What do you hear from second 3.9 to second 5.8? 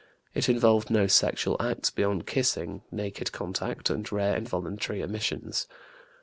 and rare involuntary emissions.